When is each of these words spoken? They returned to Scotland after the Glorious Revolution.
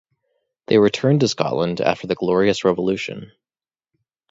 They 0.65 0.79
returned 0.79 1.19
to 1.19 1.27
Scotland 1.27 1.79
after 1.79 2.07
the 2.07 2.15
Glorious 2.15 2.63
Revolution. 2.65 3.31